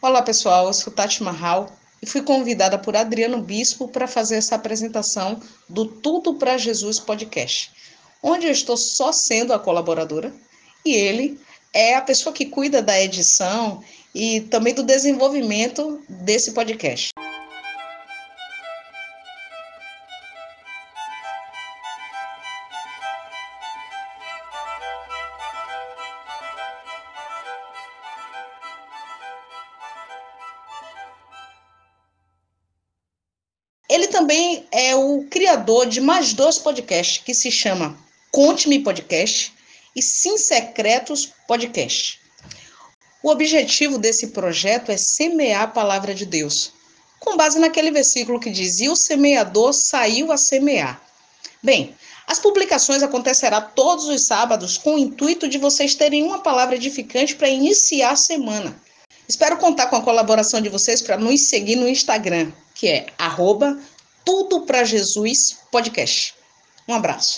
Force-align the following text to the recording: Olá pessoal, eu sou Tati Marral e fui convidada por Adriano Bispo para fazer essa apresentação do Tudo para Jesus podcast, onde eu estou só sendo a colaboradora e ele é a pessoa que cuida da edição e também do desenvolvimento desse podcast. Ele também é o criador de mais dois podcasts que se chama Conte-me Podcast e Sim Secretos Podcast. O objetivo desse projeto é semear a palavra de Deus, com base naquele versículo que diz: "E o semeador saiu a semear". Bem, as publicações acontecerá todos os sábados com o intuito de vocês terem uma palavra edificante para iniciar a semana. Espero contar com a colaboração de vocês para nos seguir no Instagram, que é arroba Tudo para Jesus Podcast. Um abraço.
Olá 0.00 0.22
pessoal, 0.22 0.68
eu 0.68 0.72
sou 0.72 0.92
Tati 0.92 1.24
Marral 1.24 1.76
e 2.00 2.06
fui 2.06 2.22
convidada 2.22 2.78
por 2.78 2.94
Adriano 2.94 3.42
Bispo 3.42 3.88
para 3.88 4.06
fazer 4.06 4.36
essa 4.36 4.54
apresentação 4.54 5.42
do 5.68 5.86
Tudo 5.86 6.34
para 6.34 6.56
Jesus 6.56 7.00
podcast, 7.00 7.72
onde 8.22 8.46
eu 8.46 8.52
estou 8.52 8.76
só 8.76 9.10
sendo 9.10 9.52
a 9.52 9.58
colaboradora 9.58 10.32
e 10.86 10.94
ele 10.94 11.40
é 11.72 11.96
a 11.96 12.00
pessoa 12.00 12.32
que 12.32 12.46
cuida 12.46 12.80
da 12.80 12.96
edição 13.02 13.82
e 14.14 14.42
também 14.42 14.72
do 14.72 14.84
desenvolvimento 14.84 16.00
desse 16.08 16.52
podcast. 16.52 17.10
Ele 33.88 34.08
também 34.08 34.66
é 34.70 34.94
o 34.94 35.24
criador 35.30 35.86
de 35.86 36.00
mais 36.00 36.34
dois 36.34 36.58
podcasts 36.58 37.22
que 37.24 37.32
se 37.32 37.50
chama 37.50 37.98
Conte-me 38.30 38.80
Podcast 38.80 39.52
e 39.96 40.02
Sim 40.02 40.36
Secretos 40.36 41.32
Podcast. 41.46 42.20
O 43.22 43.30
objetivo 43.30 43.98
desse 43.98 44.28
projeto 44.28 44.92
é 44.92 44.96
semear 44.96 45.62
a 45.62 45.68
palavra 45.68 46.14
de 46.14 46.26
Deus, 46.26 46.70
com 47.18 47.36
base 47.36 47.58
naquele 47.58 47.90
versículo 47.90 48.38
que 48.38 48.50
diz: 48.50 48.78
"E 48.78 48.90
o 48.90 48.94
semeador 48.94 49.72
saiu 49.72 50.30
a 50.30 50.36
semear". 50.36 51.02
Bem, 51.62 51.96
as 52.26 52.38
publicações 52.38 53.02
acontecerá 53.02 53.58
todos 53.60 54.04
os 54.04 54.26
sábados 54.26 54.76
com 54.76 54.96
o 54.96 54.98
intuito 54.98 55.48
de 55.48 55.56
vocês 55.56 55.94
terem 55.94 56.22
uma 56.22 56.40
palavra 56.40 56.76
edificante 56.76 57.34
para 57.34 57.48
iniciar 57.48 58.10
a 58.10 58.16
semana. 58.16 58.78
Espero 59.28 59.58
contar 59.58 59.88
com 59.88 59.96
a 59.96 60.02
colaboração 60.02 60.60
de 60.60 60.70
vocês 60.70 61.02
para 61.02 61.18
nos 61.18 61.48
seguir 61.48 61.76
no 61.76 61.86
Instagram, 61.86 62.50
que 62.74 62.88
é 62.88 63.06
arroba 63.18 63.78
Tudo 64.24 64.62
para 64.62 64.84
Jesus 64.84 65.58
Podcast. 65.70 66.34
Um 66.88 66.94
abraço. 66.94 67.36